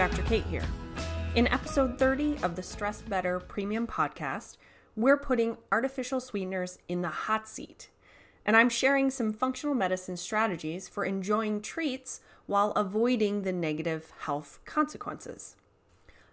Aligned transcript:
Dr. 0.00 0.22
Kate 0.22 0.46
here. 0.46 0.64
In 1.34 1.46
episode 1.48 1.98
30 1.98 2.38
of 2.42 2.56
the 2.56 2.62
Stress 2.62 3.02
Better 3.02 3.38
Premium 3.38 3.86
Podcast, 3.86 4.56
we're 4.96 5.18
putting 5.18 5.58
artificial 5.70 6.20
sweeteners 6.20 6.78
in 6.88 7.02
the 7.02 7.10
hot 7.10 7.46
seat. 7.46 7.90
And 8.46 8.56
I'm 8.56 8.70
sharing 8.70 9.10
some 9.10 9.34
functional 9.34 9.74
medicine 9.74 10.16
strategies 10.16 10.88
for 10.88 11.04
enjoying 11.04 11.60
treats 11.60 12.22
while 12.46 12.70
avoiding 12.70 13.42
the 13.42 13.52
negative 13.52 14.10
health 14.20 14.60
consequences. 14.64 15.56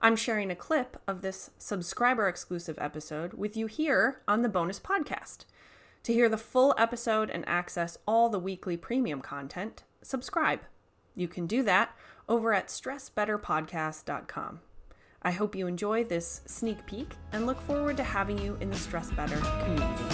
I'm 0.00 0.16
sharing 0.16 0.50
a 0.50 0.56
clip 0.56 0.96
of 1.06 1.20
this 1.20 1.50
subscriber 1.58 2.28
exclusive 2.28 2.78
episode 2.78 3.34
with 3.34 3.58
you 3.58 3.66
here 3.66 4.22
on 4.26 4.40
the 4.40 4.48
bonus 4.48 4.80
podcast. 4.80 5.44
To 6.04 6.14
hear 6.14 6.30
the 6.30 6.38
full 6.38 6.74
episode 6.78 7.28
and 7.28 7.46
access 7.46 7.98
all 8.08 8.30
the 8.30 8.38
weekly 8.38 8.78
premium 8.78 9.20
content, 9.20 9.82
subscribe. 10.00 10.60
You 11.14 11.28
can 11.28 11.46
do 11.46 11.62
that 11.64 11.96
over 12.28 12.54
at 12.54 12.68
stressbetterpodcast.com. 12.68 14.60
I 15.22 15.32
hope 15.32 15.54
you 15.54 15.66
enjoy 15.66 16.04
this 16.04 16.40
sneak 16.46 16.86
peek 16.86 17.12
and 17.32 17.44
look 17.46 17.60
forward 17.62 17.96
to 17.98 18.02
having 18.02 18.38
you 18.38 18.56
in 18.60 18.70
the 18.70 18.76
Stress 18.76 19.10
Better 19.10 19.36
community. 19.36 20.04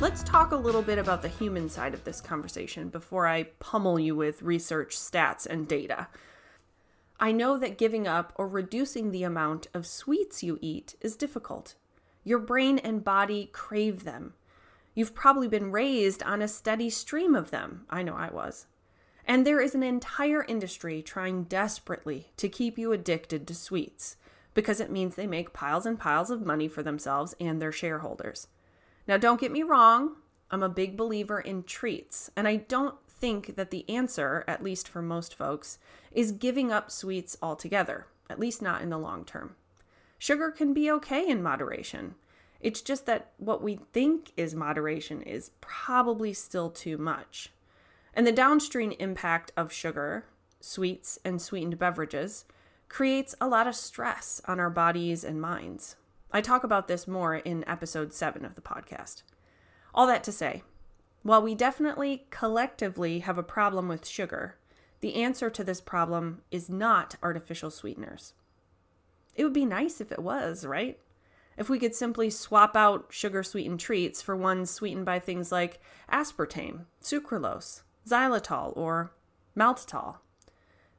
Let's 0.00 0.22
talk 0.22 0.52
a 0.52 0.56
little 0.56 0.82
bit 0.82 0.98
about 0.98 1.22
the 1.22 1.28
human 1.28 1.68
side 1.68 1.92
of 1.92 2.04
this 2.04 2.20
conversation 2.20 2.88
before 2.88 3.26
I 3.26 3.44
pummel 3.58 3.98
you 3.98 4.14
with 4.14 4.42
research, 4.42 4.96
stats, 4.96 5.44
and 5.44 5.66
data. 5.66 6.06
I 7.18 7.32
know 7.32 7.58
that 7.58 7.78
giving 7.78 8.06
up 8.06 8.32
or 8.36 8.46
reducing 8.46 9.10
the 9.10 9.24
amount 9.24 9.66
of 9.74 9.88
sweets 9.88 10.44
you 10.44 10.56
eat 10.62 10.94
is 11.00 11.16
difficult. 11.16 11.74
Your 12.22 12.38
brain 12.38 12.78
and 12.78 13.02
body 13.02 13.50
crave 13.52 14.04
them. 14.04 14.34
You've 14.98 15.14
probably 15.14 15.46
been 15.46 15.70
raised 15.70 16.24
on 16.24 16.42
a 16.42 16.48
steady 16.48 16.90
stream 16.90 17.36
of 17.36 17.52
them. 17.52 17.86
I 17.88 18.02
know 18.02 18.16
I 18.16 18.30
was. 18.30 18.66
And 19.24 19.46
there 19.46 19.60
is 19.60 19.76
an 19.76 19.84
entire 19.84 20.42
industry 20.42 21.02
trying 21.02 21.44
desperately 21.44 22.32
to 22.36 22.48
keep 22.48 22.76
you 22.76 22.90
addicted 22.90 23.46
to 23.46 23.54
sweets 23.54 24.16
because 24.54 24.80
it 24.80 24.90
means 24.90 25.14
they 25.14 25.28
make 25.28 25.52
piles 25.52 25.86
and 25.86 26.00
piles 26.00 26.30
of 26.30 26.44
money 26.44 26.66
for 26.66 26.82
themselves 26.82 27.36
and 27.38 27.62
their 27.62 27.70
shareholders. 27.70 28.48
Now, 29.06 29.18
don't 29.18 29.40
get 29.40 29.52
me 29.52 29.62
wrong, 29.62 30.16
I'm 30.50 30.64
a 30.64 30.68
big 30.68 30.96
believer 30.96 31.38
in 31.38 31.62
treats, 31.62 32.32
and 32.34 32.48
I 32.48 32.56
don't 32.56 32.96
think 33.08 33.54
that 33.54 33.70
the 33.70 33.88
answer, 33.88 34.42
at 34.48 34.64
least 34.64 34.88
for 34.88 35.00
most 35.00 35.32
folks, 35.32 35.78
is 36.10 36.32
giving 36.32 36.72
up 36.72 36.90
sweets 36.90 37.36
altogether, 37.40 38.08
at 38.28 38.40
least 38.40 38.60
not 38.60 38.82
in 38.82 38.90
the 38.90 38.98
long 38.98 39.24
term. 39.24 39.54
Sugar 40.18 40.50
can 40.50 40.74
be 40.74 40.90
okay 40.90 41.24
in 41.24 41.40
moderation. 41.40 42.16
It's 42.60 42.80
just 42.80 43.06
that 43.06 43.30
what 43.38 43.62
we 43.62 43.78
think 43.92 44.32
is 44.36 44.54
moderation 44.54 45.22
is 45.22 45.50
probably 45.60 46.32
still 46.32 46.70
too 46.70 46.98
much. 46.98 47.52
And 48.14 48.26
the 48.26 48.32
downstream 48.32 48.92
impact 48.98 49.52
of 49.56 49.72
sugar, 49.72 50.24
sweets, 50.60 51.18
and 51.24 51.40
sweetened 51.40 51.78
beverages 51.78 52.44
creates 52.88 53.34
a 53.40 53.46
lot 53.46 53.66
of 53.66 53.76
stress 53.76 54.40
on 54.46 54.58
our 54.58 54.70
bodies 54.70 55.22
and 55.22 55.40
minds. 55.40 55.96
I 56.32 56.40
talk 56.40 56.64
about 56.64 56.88
this 56.88 57.06
more 57.06 57.36
in 57.36 57.66
episode 57.68 58.12
7 58.12 58.44
of 58.44 58.54
the 58.54 58.60
podcast. 58.60 59.22
All 59.94 60.06
that 60.06 60.24
to 60.24 60.32
say, 60.32 60.62
while 61.22 61.42
we 61.42 61.54
definitely 61.54 62.26
collectively 62.30 63.20
have 63.20 63.38
a 63.38 63.42
problem 63.42 63.88
with 63.88 64.06
sugar, 64.06 64.56
the 65.00 65.14
answer 65.14 65.48
to 65.50 65.62
this 65.62 65.80
problem 65.80 66.42
is 66.50 66.68
not 66.68 67.16
artificial 67.22 67.70
sweeteners. 67.70 68.32
It 69.34 69.44
would 69.44 69.52
be 69.52 69.64
nice 69.64 70.00
if 70.00 70.10
it 70.10 70.18
was, 70.18 70.66
right? 70.66 70.98
If 71.58 71.68
we 71.68 71.80
could 71.80 71.94
simply 71.94 72.30
swap 72.30 72.76
out 72.76 73.06
sugar 73.10 73.42
sweetened 73.42 73.80
treats 73.80 74.22
for 74.22 74.36
ones 74.36 74.70
sweetened 74.70 75.04
by 75.04 75.18
things 75.18 75.50
like 75.50 75.80
aspartame, 76.10 76.84
sucralose, 77.02 77.82
xylitol, 78.08 78.72
or 78.76 79.12
maltitol. 79.56 80.18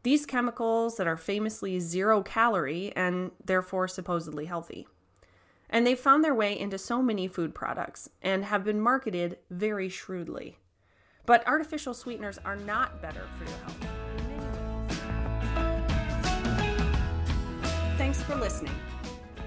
These 0.04 0.26
chemicals 0.26 0.98
that 0.98 1.08
are 1.08 1.16
famously 1.16 1.80
zero 1.80 2.22
calorie 2.22 2.92
and 2.94 3.32
therefore 3.44 3.88
supposedly 3.88 4.48
healthy. 4.48 4.86
And 5.70 5.88
they've 5.88 5.98
found 5.98 6.26
their 6.26 6.36
way 6.36 6.60
into 6.60 6.78
so 6.78 7.02
many 7.02 7.30
food 7.30 7.56
products 7.56 8.10
and 8.22 8.44
have 8.44 8.66
been 8.66 8.82
marketed 8.82 9.38
very 9.50 9.88
shrewdly. 9.88 10.58
But 11.26 11.48
artificial 11.48 11.94
sweeteners 11.94 12.38
are 12.44 12.58
not 12.58 13.02
better 13.02 13.26
for 13.38 13.46
your 13.46 13.58
health. 13.60 13.78
Thanks 17.98 18.22
for 18.24 18.36
listening. 18.36 18.76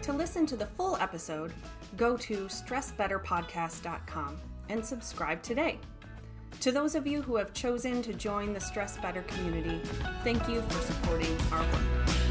To 0.03 0.13
listen 0.13 0.47
to 0.47 0.57
the 0.57 0.67
full 0.67 0.97
episode, 0.97 1.53
go 1.97 2.17
to 2.17 2.47
stressbetterpodcast.com 2.47 4.37
and 4.69 4.85
subscribe 4.85 5.43
today. 5.43 5.79
To 6.61 6.73
those 6.73 6.97
of 6.97 7.07
you 7.07 7.23
who 7.23 7.37
have 7.37 7.53
chosen 7.53 8.03
to 8.03 8.13
join 8.13 8.53
the 8.53 8.61
Stress 8.61 8.99
Better 8.99 9.23
community, 9.23 9.81
thank 10.25 10.49
you 10.49 10.61
for 10.63 10.81
supporting 10.81 11.37
our 11.53 11.63
work. 11.63 12.22